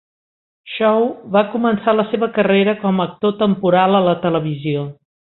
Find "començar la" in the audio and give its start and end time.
1.55-2.05